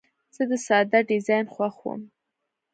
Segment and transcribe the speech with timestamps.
[0.35, 2.01] زه د ساده ډیزاین خوښوم.